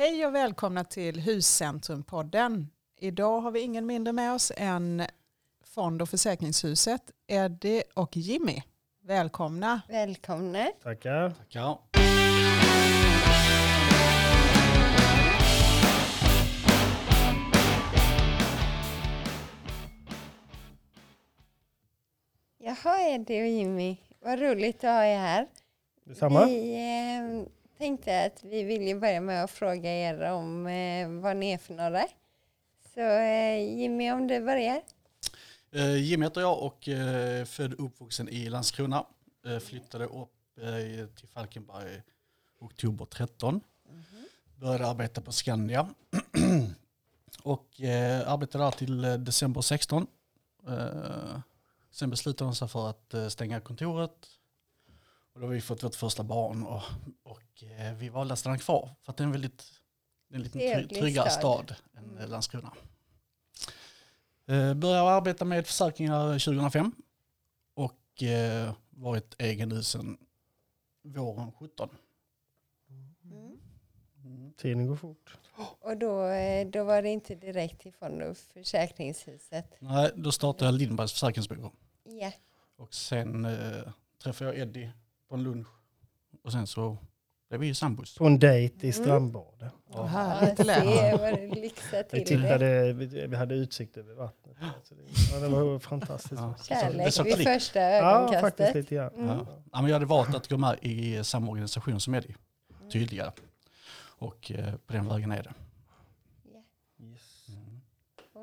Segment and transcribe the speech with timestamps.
[0.00, 2.70] Hej och välkomna till Huscentrumpodden.
[3.00, 5.02] Idag har vi ingen mindre med oss än
[5.64, 8.62] Fond och försäkringshuset, Eddie och Jimmy.
[9.02, 9.80] Välkomna.
[9.88, 10.66] Välkomna.
[10.82, 11.30] Tackar.
[11.30, 11.78] Tackar.
[22.58, 25.46] Jaha Eddie och Jimmy, vad roligt att ha er här.
[26.04, 26.44] Detsamma.
[26.44, 31.36] Vi eh, tänkte att vi vill ju börja med att fråga er om eh, vad
[31.36, 32.06] ni är för några.
[32.94, 34.82] Så eh, Jimmy om du börjar.
[35.72, 39.04] Eh, Jimmy heter jag och eh, född och uppvuxen i Landskrona.
[39.46, 42.02] Eh, flyttade upp eh, till Falkenberg
[42.60, 43.60] oktober 13.
[44.56, 45.88] Började arbeta på Skandia.
[47.42, 50.06] och eh, arbetade där till eh, december 16.
[50.68, 51.38] Eh,
[51.90, 54.37] sen beslutade de sig för att stänga kontoret.
[55.38, 56.82] Och då har vi fått vårt första barn och,
[57.22, 58.90] och eh, vi valde att stanna kvar.
[59.02, 59.80] För att det är en väldigt
[60.28, 61.74] det är en liten try, tryggare stad.
[61.96, 62.16] än Mm.
[62.16, 62.30] mm.
[62.30, 62.72] Landskrona.
[64.46, 66.92] Eh, började arbeta med försäkringar 2005
[67.74, 70.18] och eh, varit egen nu sedan
[71.02, 71.88] våren 17.
[73.22, 73.58] Mm.
[74.24, 74.52] Mm.
[74.52, 75.38] Tiden går fort.
[75.80, 79.76] Och då, eh, då var det inte direkt och försäkringshuset.
[79.78, 81.72] Nej, då startade jag Lindbergs försäkringsbyrå
[82.04, 82.32] Ja,
[82.76, 83.92] och sen eh,
[84.22, 84.92] träffade jag Eddie
[85.28, 85.66] på en lunch
[86.44, 86.98] och sen så
[87.48, 88.14] blev vi ju sambos.
[88.18, 88.92] På en dejt i Mm.
[89.04, 89.72] strandbadet.
[89.92, 90.04] Ja.
[90.04, 90.82] Härligt ja lät.
[90.84, 92.48] se vad du lyxar Vi, till det.
[92.48, 94.56] tittade, vi, vi hade utsikt över vattnet.
[94.84, 95.00] Så det,
[95.32, 96.32] ja, det var fantastiskt.
[96.40, 96.54] Ja.
[96.68, 98.74] Kärlek så vid första Ja, faktiskt ögonkastet.
[98.74, 99.14] lite grann.
[99.14, 99.26] Mm.
[99.28, 99.46] Ja.
[99.72, 102.34] Ja, men jag hade valt att gå med i samma organisation som Eddie,
[102.92, 103.30] tydligare.
[104.20, 105.52] Och eh, på den vägen är det.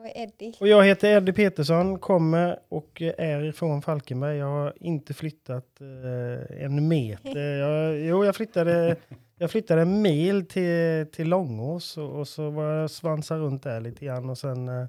[0.06, 0.54] Och Eddie.
[0.60, 4.38] Och jag heter Eddie Petersson, kommer och är från Falkenberg.
[4.38, 7.56] Jag har inte flyttat eh, en meter.
[7.60, 8.96] Jag, jo, jag flyttade,
[9.38, 13.82] jag flyttade en mil till, till Långås och, och så var jag svansa runt där
[13.82, 14.30] lite grann.
[14.30, 14.86] Och sen, eh,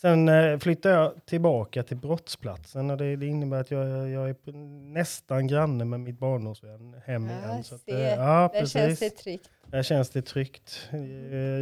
[0.00, 2.90] sen eh, flyttade jag tillbaka till brottsplatsen.
[2.90, 4.52] Och det, det innebär att jag, jag är
[4.92, 7.64] nästan granne med mitt barndomsvän hem Ja, igen.
[7.64, 8.98] Så att, eh, ja, Där känns precis.
[9.00, 9.50] det tryggt.
[9.66, 10.88] Där känns det tryggt.
[10.92, 10.98] Eh,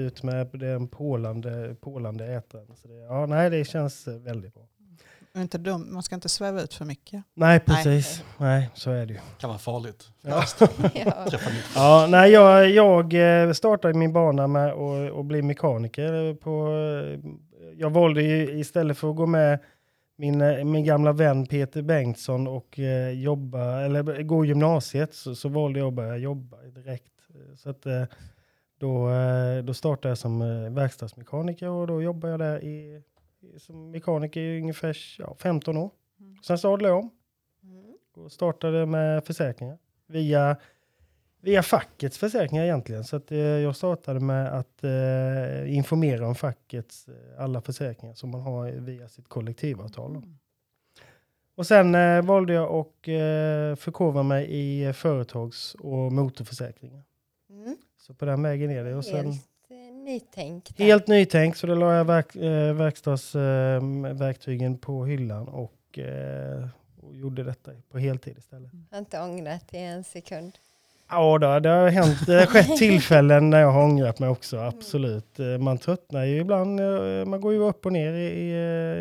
[0.07, 2.67] Ut med den pålande, pålande ätaren.
[2.83, 4.63] Så det, ja, nej, det känns eh, väldigt bra.
[5.37, 5.89] Inte dum.
[5.95, 7.25] Man ska inte sväva ut för mycket.
[7.35, 8.23] Nej, precis.
[8.39, 9.21] Nej, så är det ju.
[9.39, 10.09] kan vara farligt.
[10.23, 10.45] Ja.
[10.95, 11.27] Ja.
[11.75, 14.73] Ja, nej, jag, jag startade min bana med
[15.19, 16.35] att bli mekaniker.
[16.35, 16.69] På,
[17.77, 19.59] jag valde ju istället för att gå med
[20.17, 25.49] min, eh, min gamla vän Peter Bengtsson och eh, jobba, eller gå gymnasiet så, så
[25.49, 27.13] valde jag att börja jobba direkt.
[27.57, 28.03] Så att, eh,
[28.79, 33.03] då, eh, då startade jag som eh, verkstadsmekaniker och då jobbade jag där i,
[33.41, 35.91] i- som mekaniker i ungefär ja, 15 år.
[36.21, 36.37] Mm.
[36.43, 37.11] Sen sadlade jag om
[37.63, 37.85] Mm.
[38.17, 40.57] och startade med försäkringar via,
[41.47, 43.05] via fackets försäkringar egentligen.
[43.05, 47.15] Så att, eh, jag startade med att eh, informera om fackets eh,
[47.45, 50.11] alla försäkringar som man har via sitt kollektivavtal.
[50.11, 50.39] Mm.
[51.55, 57.03] Och sen eh, valde jag att eh, förkovra mig i eh, företags och motorförsäkringar.
[57.51, 57.77] Mm.
[57.99, 58.95] Så på den vägen är det.
[58.95, 60.79] Och sen, Helt eh, nytänkt.
[60.79, 65.99] helt nytänkt, så då la jag verk, eh, verkstadsverktygen på hyllan och,
[67.01, 68.71] och gjorde detta på heltid istället.
[68.91, 70.59] Har inte ångrat i en sekund.
[71.11, 74.59] Ja, då, det har hänt, det har skett tillfällen när jag har ångrat mig också,
[74.59, 75.41] absolut.
[75.41, 78.53] Eh, Man tröttnar ju ibland, eh, man går ju upp och ner i, i,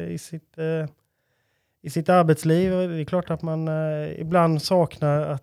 [0.07, 0.57] eh, i, sitt,
[1.81, 2.71] i sitt arbetsliv.
[2.71, 3.69] Det är klart att man
[4.17, 5.41] ibland saknar att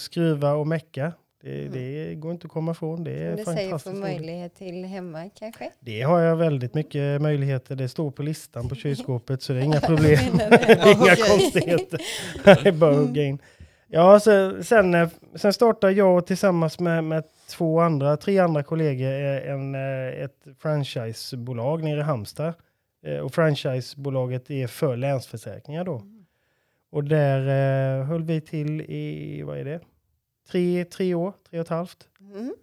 [0.00, 1.12] skruva och mecka.
[1.42, 3.04] Det, det går inte att komma ifrån.
[3.04, 5.70] Det är Som du säger, få möjlighet till hemma kanske.
[5.80, 7.76] Det har jag väldigt mycket möjligheter.
[7.76, 10.18] Det står på listan på kylskåpet så det är inga problem.
[10.86, 12.00] inga konstigheter.
[12.44, 13.38] Det är bara att hugga in.
[13.94, 19.12] Ja, så, sen, eh, sen startade jag tillsammans med, med två andra, tre andra kollegor
[19.12, 22.54] eh, en, eh, ett franchisebolag nere i Halmstad.
[23.22, 26.02] Och franchisebolaget är för länsförsäkringar då.
[26.90, 27.40] Och där
[28.00, 29.80] eh, höll vi till i, vad är det?
[30.50, 32.08] Tre, tre år, tre och ett halvt.
[32.20, 32.54] Mm.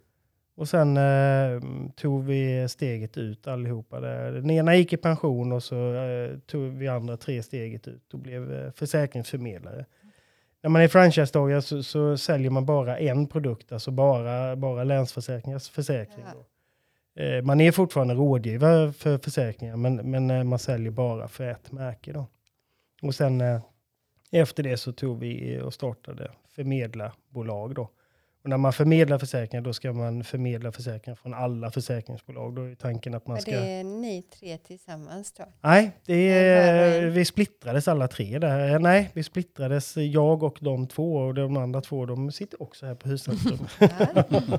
[0.56, 1.62] Och sen eh,
[1.96, 4.00] tog vi steget ut allihopa.
[4.00, 4.32] Där.
[4.32, 8.20] Den ena gick i pension och så eh, tog vi andra tre steget ut och
[8.20, 9.86] blev eh, försäkringsförmedlare.
[10.62, 15.68] När man är franchisetagare så, så säljer man bara en produkt, alltså bara, bara Länsförsäkringars
[15.68, 16.24] försäkring.
[16.34, 16.44] Ja.
[17.22, 21.72] Eh, man är fortfarande rådgivare för försäkringar, men, men eh, man säljer bara för ett
[21.72, 22.12] märke.
[22.12, 22.26] Då.
[23.02, 23.60] Och sen eh,
[24.30, 27.74] efter det så tog vi och startade förmedlarbolag.
[27.74, 27.90] Då.
[28.42, 32.54] Och när man förmedlar försäkringar då ska man förmedla försäkringar från alla försäkringsbolag.
[32.54, 33.50] Då är tanken att man Och ska...
[33.50, 35.44] det är ni tre tillsammans då?
[35.60, 38.72] Nej, det är, det- vi splittrades alla tre där.
[38.74, 42.86] Eh, Nej, vi splittrades jag och de två och de andra två de sitter också
[42.86, 43.58] här på Huscentrum.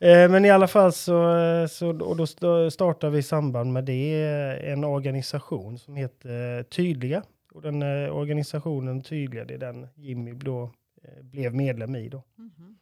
[0.00, 3.72] Eh, Men i alla fall så, eh, så och då st- startar vi i samband
[3.72, 7.22] med det eh, en organisation som heter Tydliga.
[7.54, 10.68] Och den eh, organisationen Tydliga, det är den Jimmy då eh,
[11.22, 12.22] blev medlem i då.
[12.36, 12.78] Mhm.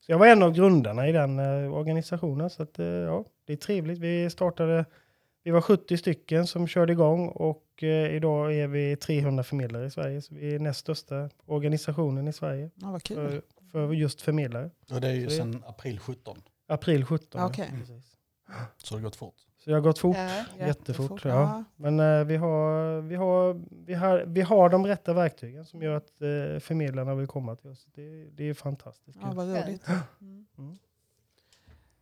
[0.00, 2.50] Så jag var en av grundarna i den eh, organisationen.
[2.50, 3.98] Så att, eh, ja, det är trevligt.
[3.98, 4.84] Vi startade,
[5.42, 9.90] vi var 70 stycken som körde igång och eh, idag är vi 300 förmedlare i
[9.90, 10.22] Sverige.
[10.22, 13.16] Så vi är näst största organisationen i Sverige Ja, vad kul.
[13.16, 13.42] för,
[13.72, 14.70] för just förmedlare.
[14.90, 16.42] Och det är ju sedan april 17.
[16.66, 17.40] April 17.
[17.40, 17.70] ja, Okej.
[17.78, 18.16] precis.
[18.76, 19.34] Så det har gått fort.
[19.64, 20.16] Så jag har gått fort.
[20.16, 20.66] Ja.
[20.66, 21.30] Jättefort, ja.
[21.30, 21.64] Ja.
[21.76, 25.96] Men eh, vi, har, vi, har, vi, har, vi har de rätta verktygen som gör
[25.96, 27.86] att eh, förmedlarna vill komma till oss.
[27.94, 29.18] Det, det är fantastiskt.
[29.22, 29.86] Ja, vad roligt.
[30.20, 30.46] Mm.
[30.58, 30.78] Mm.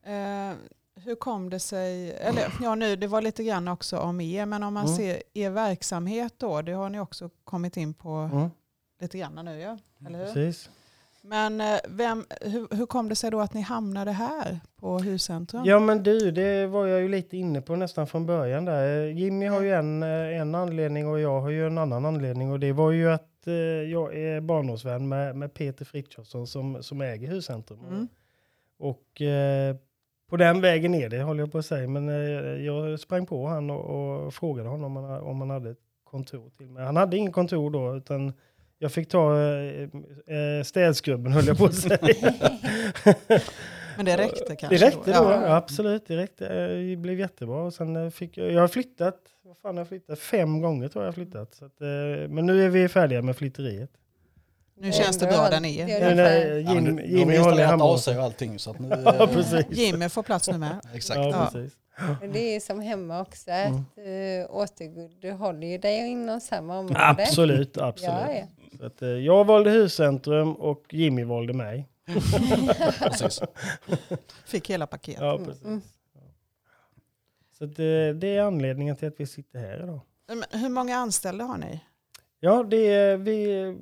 [0.02, 0.56] Eh,
[0.94, 4.62] hur kom det sig, eller ja nu det var lite grann också om er, men
[4.62, 4.96] om man Mm.
[4.96, 8.50] ser er verksamhet då, det har ni också kommit in på Mm,
[9.00, 10.24] lite grann nu ja, eller hur?
[10.26, 10.70] precis.
[11.22, 15.62] Men eh, vem, hur, hur kom det sig då att ni hamnade här på Huscentrum?
[15.64, 19.06] Ja men du, det var jag ju lite inne på nästan från början där.
[19.06, 22.60] Jimmy har ju en, eh, en anledning och jag har ju en annan anledning och
[22.60, 23.54] det var ju att eh,
[23.90, 27.80] jag är barndomsvän med, med Peter Frithiofsson som, som äger Huscentrum.
[27.88, 28.08] Mm.
[28.78, 29.76] Och eh,
[30.30, 31.88] på den vägen är det, håller jag på att säga.
[31.88, 33.84] Men eh, jag sprang på han och,
[34.24, 36.84] och frågade honom om han, om han hade ett kontor till mig.
[36.84, 38.32] Han hade ingen kontor då, utan
[38.82, 39.82] jag fick ta eh,
[40.36, 41.98] eh, städskrubben, höll jag på att säga.
[43.96, 44.78] Men det räckte kanske?
[44.78, 45.42] det räckte då, Ja.
[45.46, 45.56] ja.
[45.56, 46.04] absolut.
[46.06, 46.48] Det räckte.
[46.72, 47.62] Det blev jättebra.
[47.62, 50.18] Och sen eh, fick jag, jag har flyttat, vad fan har jag flyttat?
[50.18, 51.54] Fem gånger tror jag jag har flyttat.
[51.54, 53.90] Så att, eh, men nu är vi färdiga med flytteriet.
[54.80, 55.88] Nu känns det bra där ni är.
[56.58, 57.94] Ja, Jim, nu Jimmy håller installerat hemma.
[57.94, 58.88] AC och allting så att nu...
[59.04, 59.66] Ja, precis.
[59.70, 60.80] Jimmy får plats nu med.
[60.94, 61.18] Exakt.
[61.18, 61.50] Ja, Ja.
[61.52, 61.76] precis.
[62.20, 63.74] Men det är som hemma också, Mm.
[63.76, 67.00] att du återgår, du håller ju dig inom samma område.
[67.00, 68.14] Absolut, absolut.
[68.28, 68.46] Ja, ja.
[68.78, 71.88] Så att, eh, jag valde huscentrum och Jimmy valde mig.
[73.00, 73.40] Precis.
[74.46, 75.22] Fick hela paketet.
[75.22, 75.64] Ja, precis.
[75.64, 75.80] Mm.
[77.58, 80.00] Så att, eh, det är anledningen till att vi sitter här idag.
[80.28, 81.80] Men hur många anställda har ni?
[82.40, 83.76] Ja, det, är- vi,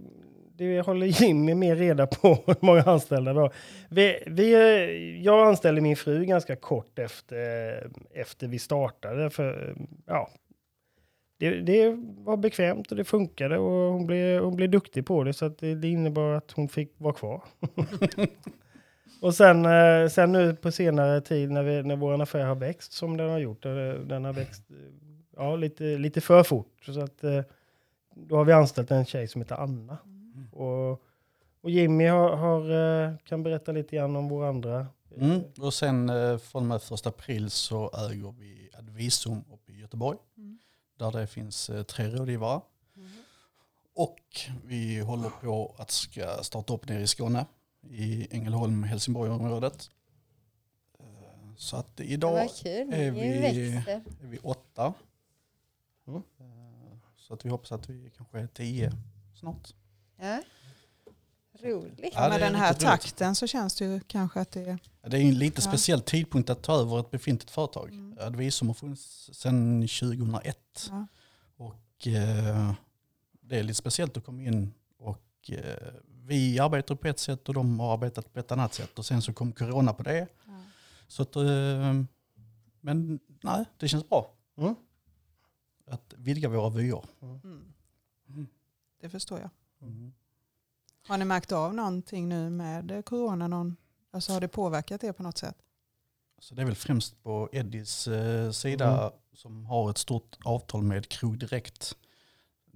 [0.55, 3.53] det håller Jimmy mer reda på hur många anställda vi har.
[3.89, 9.31] Vi, vi, eh, jag anställde min fru ganska kort efter, efter vi startade.
[9.31, 9.77] För,
[10.07, 10.31] ja,
[11.39, 15.33] det, det var bekvämt och det funkade och hon blev, hon blev duktig på det
[15.33, 17.43] så att det, det innebar att hon fick vara kvar.
[19.23, 22.93] och sen, eh, sen nu på senare tid när, vi, när vår affär har växt
[22.93, 24.63] som den har gjort, den har växt
[25.37, 26.83] ja, lite, lite för fort.
[26.85, 27.43] Så att, eh,
[28.15, 29.99] då har vi anställt en tjej som heter Anna.
[30.53, 31.03] Och,
[31.61, 32.71] och Jimmy har, har,
[33.05, 34.87] eh, kan berätta lite grann om våra andra.
[35.17, 35.41] Mm.
[35.61, 40.19] Och sen från och med första april så äger vi Advisum uppe i Göteborg.
[41.01, 41.13] Mm.
[41.13, 42.61] Där det finns eh, tre rådgivare.
[43.95, 44.19] Och
[44.65, 47.47] vi håller på att ska starta upp nere i Skåne.
[47.91, 49.91] I Ängelholm, Helsingborg-området.
[50.99, 51.05] Eh,
[51.57, 52.39] Så att idag
[52.93, 53.21] är vi-
[54.21, 54.95] är vi åtta.
[56.07, 56.23] Mm.
[56.41, 58.93] Eh, Så att vi hoppas att vi kanske är tio
[59.35, 59.75] snart.
[60.17, 60.43] Ja.
[61.63, 62.11] Roligt.
[62.15, 64.79] Ja, Med den här takten så känns det ju kanske att det är...
[65.03, 65.69] Det är en lite Ja.
[65.69, 67.89] speciell tidpunkt att ta över ett befintligt företag.
[67.89, 68.19] Mm.
[68.21, 70.59] Advisum har funnits sedan 2001.
[70.91, 71.07] Ja.
[71.57, 72.73] Och eh,
[73.41, 75.93] det är lite speciellt att komma in och eh,
[76.25, 79.23] vi arbetar på ett sätt och de har arbetat på ett annat sätt och sen
[79.23, 80.27] så kom corona på det.
[80.47, 80.53] Ja.
[81.09, 81.43] Så att, eh,
[82.81, 84.75] men nej, det känns bra Mm.
[85.87, 87.05] att vidga våra vyer.
[87.23, 87.41] Mm.
[88.29, 88.47] Mm.
[89.01, 89.51] Det förstår jag.
[91.09, 93.49] Har ni märkt av någonting nu med corona?
[93.49, 93.77] Någon,
[94.11, 95.57] alltså har det påverkat er på något sätt?
[96.41, 99.11] Så det är väl främst på Eddies eh, sida Mm.
[99.33, 101.97] som har ett stort avtal med Krog Direkt.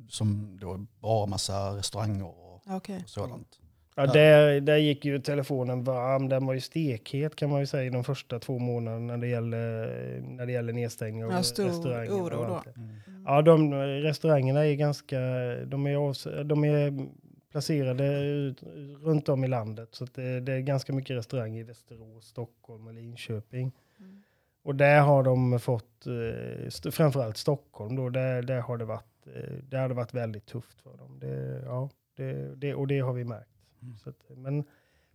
[0.08, 3.04] Som då är bara massa restauranger och Okej.
[3.06, 3.58] sådant.
[3.96, 6.28] Ja, där, där gick ju telefonen varm.
[6.28, 10.20] Den var ju stekhet kan man ju säga de första två månaderna när det gäller,
[10.20, 12.10] när det gäller nedstängning av Ja, stor restauranger.
[12.12, 12.62] oro och då.
[12.76, 13.24] Mm.
[13.26, 15.18] Ja, de restaurangerna är ganska,
[15.66, 17.06] de är, de är
[17.52, 18.62] placerade ut,
[19.02, 19.88] runt om i landet.
[19.92, 23.72] Så att det, det är ganska mycket restauranger i Västerås, Stockholm och Linköping.
[23.98, 24.22] Mm.
[24.62, 29.54] Och där har de fått, eh, framförallt Stockholm då, där, där har det varit, eh,
[29.68, 31.18] där har det varit väldigt tufft för dem.
[31.18, 33.48] Det, ja, det, det, och det har vi märkt.
[33.82, 33.98] Mm.
[33.98, 34.64] Så att, men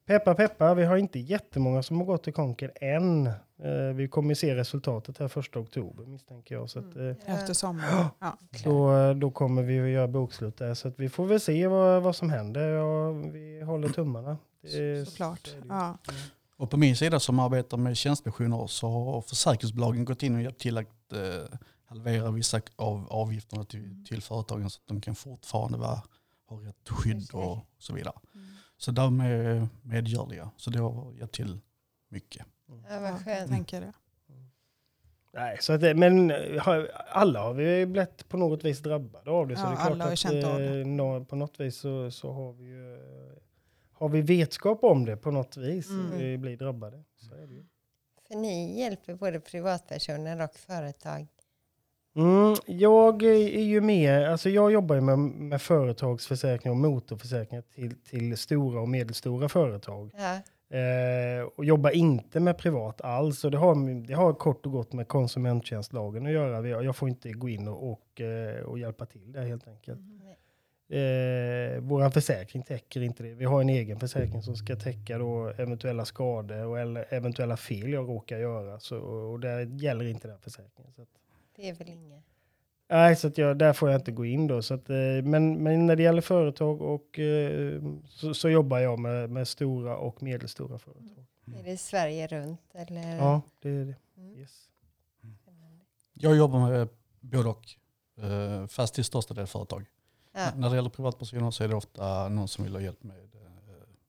[0.07, 3.27] peppa peppa, vi har inte jättemånga som har gått till konken än.
[3.27, 6.69] Eh, vi kommer se resultatet här första oktober misstänker jag.
[6.69, 7.15] Så att, Mm.
[7.25, 8.05] eh, Efter sommaren?
[8.19, 8.37] Ja.
[8.63, 10.73] då, då kommer vi att göra bokslut där.
[10.73, 12.67] Så att vi får väl se vad, vad som händer.
[12.69, 14.37] Ja, vi håller tummarna.
[14.61, 15.47] Det Såklart.
[15.47, 15.57] så.
[15.69, 15.97] Ja.
[16.57, 20.61] Och på min sida som arbetar med tjänstepensioner så har försäkringsbolagen gått in och hjälpt
[20.61, 25.77] till att eh, halvera vissa av avgifterna till, till företagen så att de kan fortfarande
[25.77, 26.01] vara,
[26.49, 28.13] ha rätt skydd och så vidare.
[28.77, 28.83] Mm.
[28.83, 30.51] Så de är medgörliga.
[30.57, 31.59] Så det har hjälpt till
[32.09, 32.45] mycket.
[32.89, 33.51] Ja, vad skönt.
[33.51, 33.93] tänker det.
[35.33, 36.63] Nej, så att, det- men eh,
[37.11, 39.55] alla har vi blivit på något vis drabbade av det.
[39.55, 40.81] Så Ja, det är klart alla har att känt av det.
[40.81, 43.37] eh, på något vis så, så har vi ju eh,
[43.93, 45.89] har vi vetskap om det på något vis.
[45.89, 46.17] Mm.
[46.17, 47.03] Vi blir drabbade.
[47.15, 47.65] Så är det ju.
[48.27, 51.27] För ni hjälper både privatpersoner och företag.
[52.17, 57.95] Mm, jag är ju med, alltså jag jobbar ju med, med företagsförsäkring och motorförsäkringar till,
[57.95, 60.11] till stora och medelstora företag.
[60.17, 63.45] Ja, Eh, och jobbar inte med privat alls.
[63.45, 66.83] Och det, har, det har kort och gott med konsumenttjänstlagen att göra.
[66.83, 69.99] Jag får inte gå in och, och, eh, och hjälpa till där helt enkelt.
[70.89, 73.33] Eh, Vår försäkring täcker inte det.
[73.33, 77.93] Vi har en egen försäkring som ska täcka då eventuella skador och eller eventuella fel
[77.93, 78.79] jag råkar göra.
[78.79, 80.93] Så, och där gäller inte den försäkringen.
[80.95, 81.07] Så att,
[81.57, 82.23] det är väl inget.
[82.89, 84.61] Nej, så att jag, där får jag inte gå in då.
[84.61, 88.99] Så att, eh, men, men när det gäller företag och, eh, så, så jobbar jag
[88.99, 91.25] med, med stora och medelstora företag.
[91.59, 93.15] Är det Sverige runt eller?
[93.17, 93.95] Ja, det är det.
[94.17, 94.37] Mm.
[94.37, 94.69] Yes.
[96.13, 96.87] Jag jobbar med
[97.19, 97.65] både och,
[98.23, 99.85] eh, fast till största del företag.
[100.33, 100.49] Ja.
[100.55, 103.41] När det gäller privatpersoner så är det ofta någon som vill ha hjälp med eh,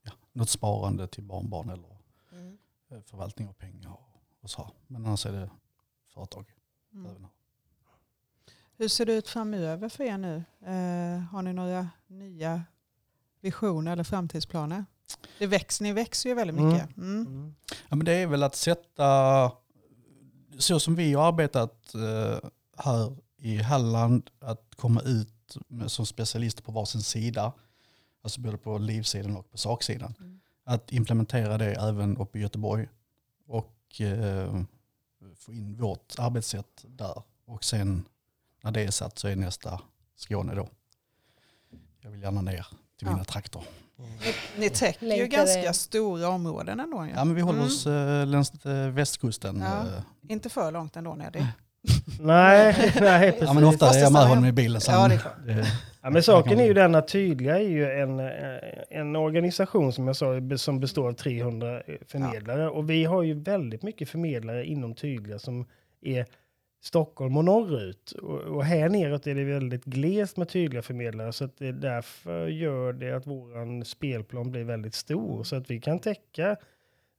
[0.02, 1.88] ja, något sparande till barnbarn eller
[2.32, 2.58] Mm.
[2.90, 3.96] eh, förvaltning av pengar
[4.40, 4.70] och, så.
[4.86, 5.50] Men annars är det
[6.14, 6.44] företag.
[6.94, 7.26] Mm.
[8.78, 10.36] Hur ser det ut framöver för er nu?
[10.60, 12.62] Eh, har ni några nya
[13.40, 14.84] visioner eller framtidsplaner?
[15.38, 16.72] Det växer, ni växer ju väldigt Mm.
[16.72, 16.96] mycket.
[16.96, 17.26] Mm.
[17.26, 17.54] Mm.
[17.88, 19.52] Ja, men det är väl att sätta,
[20.58, 26.62] så som vi har arbetat eh, här i Halland, att komma ut med, som specialister
[26.62, 27.52] på varsin sida,
[28.22, 30.14] alltså både på livsidan och på saksidan.
[30.20, 30.40] Mm.
[30.64, 32.88] Att implementera det även uppe i Göteborg
[33.46, 34.62] och eh,
[35.36, 37.22] få in vårt arbetssätt där.
[37.46, 38.04] Och sen
[38.62, 39.80] när det är satt så är nästa
[40.16, 40.68] Skåne då.
[42.00, 42.66] Jag vill gärna ner
[42.98, 43.10] till Ja.
[43.12, 43.62] mina trakter.
[43.96, 45.72] Ni, ni täcker ju ganska det.
[45.74, 47.08] stora områden ändå.
[47.14, 47.66] Ja, men vi håller Mm.
[47.66, 49.60] oss eh, längs eh, västkusten.
[49.60, 49.80] Ja.
[49.96, 51.14] eh, Inte för långt ändå.
[51.14, 51.46] Nej, det.
[52.20, 53.46] Nej, nej, precis.
[53.48, 54.80] Ja men ofta är jag med honom i bilen.
[54.80, 55.36] Så Ja, det är klart.
[55.46, 55.66] det-
[56.02, 58.20] Ja, men saken är ju den att Tydliga är ju en,
[58.90, 62.68] en organisation som jag sa som består av 300 förmedlare.
[62.70, 65.66] Och vi har ju väldigt mycket förmedlare inom Tydliga som
[66.02, 66.26] är
[66.80, 68.12] Stockholm och norrut.
[68.12, 71.32] Och, och här neråt är det väldigt glest med tydliga förmedlare.
[71.32, 75.44] Så att det därför gör det att våran spelplan blir väldigt stor.
[75.44, 76.56] Så att vi kan täcka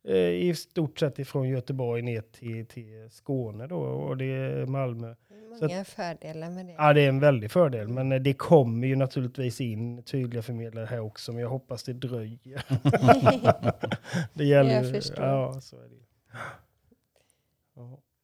[0.07, 3.79] eh, i stort sett ifrån Göteborg ner till, till Skåne då.
[3.79, 5.15] Och det är Malmö.
[5.61, 6.71] Många fördelar med det.
[6.71, 10.85] Ja, det är en väldig fördel, men eh, det kommer ju naturligtvis in tydliga förmedlare
[10.85, 12.63] här också, men jag hoppas det dröjer.
[14.33, 15.25] det gäller Jag förstår.
[15.25, 15.95] Ja, så är det.
[15.95, 16.01] ju.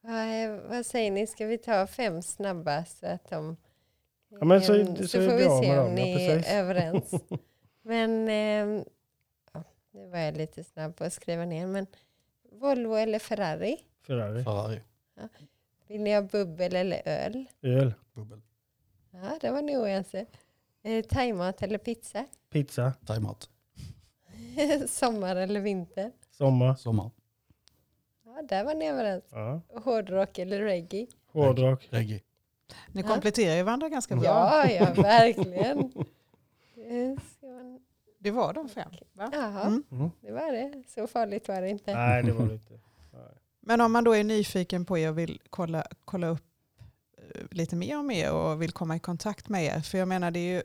[0.07, 0.59] Ja.
[0.69, 3.57] Vad, säger ni, ska vi ta fem snabba så att de...
[4.39, 6.47] Ja, men så- så så får vi se om ja, ni precis.
[6.51, 7.11] är överens.
[7.81, 8.85] men ehm,
[9.53, 11.67] ja, nu var jag lite snabb på att skriva ner.
[11.67, 11.87] Men
[12.51, 13.77] Volvo eller Ferrari?
[14.07, 14.43] Ferrari.
[14.43, 14.81] Ferrari,
[15.87, 17.45] Vill ni ha bubbel eller öl?
[17.61, 17.93] Öl.
[18.13, 18.41] bubbel,
[19.11, 20.25] Ja, det var ni oense.
[20.83, 22.25] Eh, thaimat eller pizza?
[22.49, 22.93] Pizza.
[23.05, 23.49] thaimat,
[24.87, 26.11] Sommar eller vinter?
[26.31, 26.75] Sommar.
[26.75, 27.11] sommar,
[28.35, 29.23] Ja, där var ni överens.
[29.31, 29.61] Ja.
[29.83, 31.07] Hårdrock eller reggae?
[31.31, 31.87] Hårdrock.
[31.89, 32.19] reggae.
[32.91, 33.07] Ni Ja.
[33.07, 34.25] kompletterar ju varandra ganska bra.
[34.25, 35.91] Ja, ja, verkligen.
[38.19, 38.91] Det var de fem.
[39.13, 39.29] Va?
[39.33, 39.83] Jaha, Mm.
[39.91, 40.09] Mm.
[40.21, 40.83] det var det.
[40.87, 41.93] Så farligt var det inte.
[41.93, 42.73] Nej, det var det inte.
[43.13, 43.21] Nej.
[43.61, 46.43] Men om man då är nyfiken på er och vill kolla, kolla upp
[47.17, 49.79] eh, lite mer om er och vill komma i kontakt med er.
[49.79, 50.61] För jag menar det är ju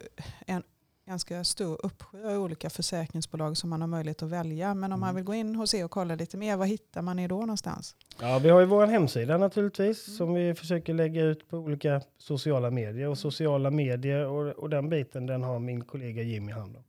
[0.46, 0.62] en
[1.10, 4.74] ganska stor uppsjö av olika försäkringsbolag som man har möjlighet att välja.
[4.74, 5.16] Men om man Mm.
[5.16, 7.96] vill gå in hos er och kolla lite mer, var hittar man er då någonstans?
[8.20, 10.16] Ja, vi har ju vår hemsida naturligtvis Mm.
[10.18, 13.08] som vi försöker lägga ut på olika sociala medier.
[13.08, 16.84] Och sociala medier och, och den biten den har min kollega Jimmy hand om.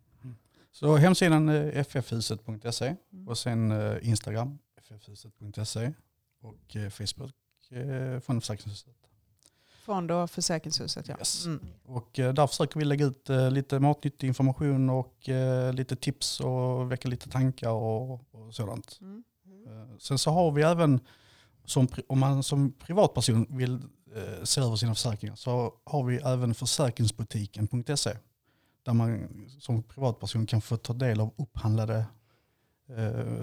[0.73, 3.27] Så hemsidan är ffhuset.se Mm.
[3.27, 5.93] och sen eh, Instagram, ffhuset.se
[6.41, 7.33] och eh, Facebook
[7.71, 8.95] eh, från Försäkringshuset.
[9.81, 11.15] Från då Försäkringshuset ja.
[11.19, 11.45] Yes.
[11.45, 11.65] Mm.
[11.85, 16.39] Och eh, där försöker vi lägga ut eh, lite matnyttig information och eh, lite tips
[16.39, 18.99] och väcka lite tankar och, och sådant.
[19.01, 19.23] Mm.
[19.67, 20.99] Eh, Sen så har vi även,
[21.65, 23.73] som, om man som privatperson vill
[24.15, 28.17] eh, se över sina försäkringar, så har vi även försäkringsbutiken.se.
[28.83, 29.27] Där man
[29.59, 32.05] som privatperson kan få ta del av upphandlade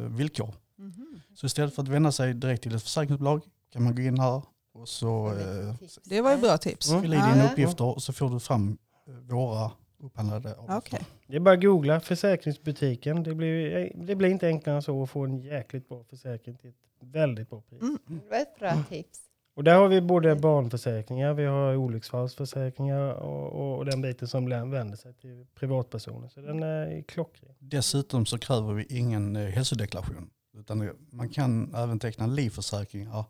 [0.09, 0.55] villkor.
[0.77, 1.21] Mhm.
[1.35, 3.43] Så istället för att vända sig direkt till ett försäkringsbolag
[3.73, 4.43] kan man gå in här
[4.81, 6.91] och så eh, Det var ju bra tips.
[6.91, 7.03] Mm.
[7.03, 10.55] fylla i dina uppgifter och så får du fram eh, våra upphandlade.
[10.69, 11.01] Okej.
[11.27, 13.23] Det är bara att googla försäkringsbutiken.
[13.23, 16.71] Det blir, det blir inte enklare än så att få en jäkligt bra försäkring till
[16.71, 17.83] ett väldigt bra pris.
[17.83, 17.99] Mm.
[18.07, 19.21] Det var ett bra tips.
[19.55, 24.49] Och där har vi både barnförsäkringar, vi har olycksfallsförsäkringar och, och, och den biten som
[24.49, 26.29] vänder sig till privatpersoner.
[26.29, 27.55] Så den är klockren.
[27.59, 30.31] Dessutom så kräver vi ingen eh, hälsodeklaration.
[30.59, 33.25] Utan man kan även teckna livförsäkringar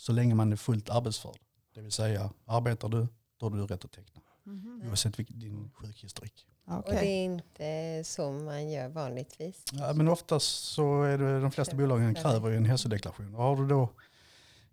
[0.00, 1.34] så länge man är fullt arbetsför.
[1.74, 4.20] Det vill säga, arbetar du, då har du rätt att teckna.
[4.42, 4.82] Mhm.
[4.88, 6.46] Oavsett din sjukhistorik.
[6.64, 6.94] Och Okej.
[7.00, 9.64] det är inte så man gör vanligtvis.
[9.72, 13.34] Ja, men oftast så är det de flesta bolagen kräver ju en hälsodeklaration.
[13.34, 13.88] Och har du då,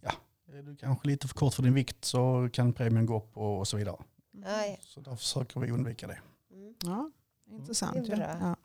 [0.01, 0.11] ja,
[0.53, 3.59] är du kanske lite för kort för din vikt så kan premien gå upp och,
[3.59, 3.97] och så vidare.
[4.31, 4.77] Ja.
[4.81, 6.19] Så där försöker vi undvika det.
[6.51, 6.75] Mm.
[6.83, 7.11] Ja,
[7.49, 8.07] intressant.
[8.07, 8.37] Det.
[8.41, 8.55] Ja.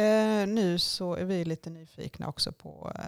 [0.00, 3.04] Eh, nu så är vi lite nyfikna också på eh,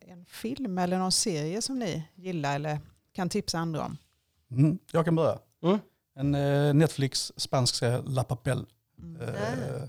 [0.00, 2.78] en film eller någon serie som ni gillar eller
[3.12, 3.96] kan tipsa andra om.
[4.50, 5.38] Mm, jag kan börja.
[5.62, 5.78] Mm.
[6.14, 8.66] En eh, Netflix spansk serie, La Papel.
[8.98, 9.20] Mm.
[9.20, 9.82] Eh,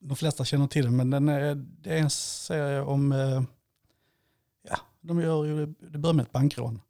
[0.00, 3.42] de flesta känner till den men den är, det är en serie om, eh,
[4.62, 6.80] ja, de gör ju, det börjar med ett bankrån.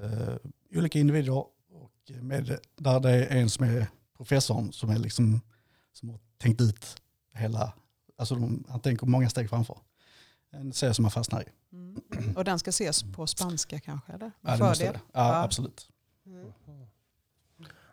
[0.00, 0.36] Eh,
[0.74, 1.52] olika individer och
[2.20, 5.40] med, där det är en som är professorn som är liksom,
[5.92, 7.02] som har tänkt ut
[7.34, 7.72] hela,
[8.16, 9.78] alltså de, han tänker många steg framför.
[10.50, 11.44] En serie som man fastnar i.
[11.72, 11.96] Mm.
[12.36, 14.12] Och den ska ses på spanska kanske?
[14.12, 14.26] Eller?
[14.40, 14.92] Ja, Med det måste fördel?
[14.94, 15.00] det.
[15.12, 15.42] Ja, Ja.
[15.44, 15.88] absolut.
[16.26, 16.52] Mm.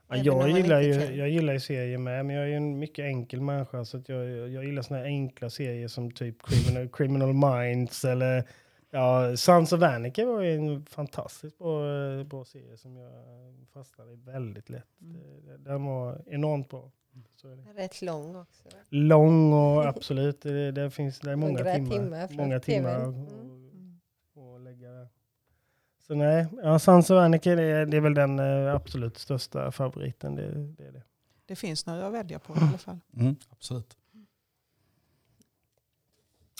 [0.10, 3.06] Ja, jag, gillar ju, jag gillar ju serier med, men jag är ju en mycket
[3.06, 3.86] enkel människa.
[3.86, 8.44] Så att jag, jag gillar såna här enkla serier som typ Criminal, Criminal Minds eller
[8.92, 11.80] ja, Sons of Anarchy var ju en fantastiskt bra,
[12.24, 13.12] bra serie som jag
[13.74, 15.02] fastnade i väldigt lätt.
[15.02, 15.16] Mm.
[15.22, 16.92] Eh, Den var enormt bra.
[17.76, 18.64] Rätt lång också.
[18.90, 21.90] Lång och absolut, det, det finns det är många timmar.
[21.90, 23.55] timmar många timmar Mm.
[26.06, 26.08] Och.
[26.08, 29.72] Så nej, ja, Sons of Anarchy det är, det är väl den eh, absolut största
[29.72, 30.36] favoriten.
[30.36, 31.04] Det, det är det.
[31.46, 33.00] Det finns några att välja på i alla fall.
[33.18, 33.98] Mm, absolut.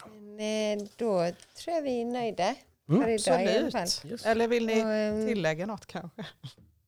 [0.06, 1.32] Men eh, då
[1.64, 2.56] tror jag vi är nöjda
[2.90, 3.02] Mm.
[3.04, 3.82] för idag i alla fall.
[3.82, 4.12] Absolut.
[4.12, 4.26] Yes.
[4.26, 6.26] Eller vill ni Och, ehm, tillägga något kanske?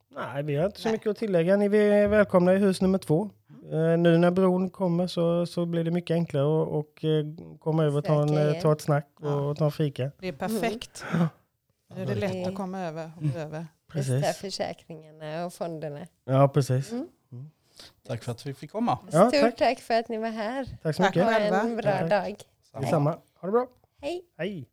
[0.09, 0.93] Nej, vi har inte så Nej.
[0.93, 1.57] mycket att tillägga.
[1.57, 3.29] Ni är välkomna i hus nummer två.
[3.71, 7.05] Eh, nu när bron kommer så, så blir det mycket enklare att och,
[7.59, 9.55] komma över och ta, en, ta ett snack och Ja.
[9.55, 10.11] ta en fika.
[10.19, 11.05] Det är perfekt.
[11.95, 13.11] Nu är det lätt att komma över.
[13.17, 13.35] Och Mm.
[13.37, 13.67] över.
[13.87, 14.37] Precis.
[14.37, 16.07] försäkringarna och fonderna.
[16.25, 16.91] Ja, precis.
[16.91, 17.07] Mm.
[18.07, 18.99] Tack för att vi fick komma.
[19.11, 19.55] Ja, Stort tack.
[19.57, 19.79] tack.
[19.79, 20.77] för att ni var här.
[20.83, 21.23] Tack så mycket.
[21.23, 22.09] Ha en bra Tack.
[22.09, 22.35] dag.
[22.81, 23.09] Detsamma.
[23.39, 23.67] Ha det bra.
[24.01, 24.25] Hej!
[24.37, 24.65] Hej.